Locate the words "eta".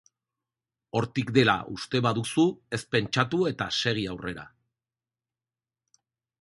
3.53-3.69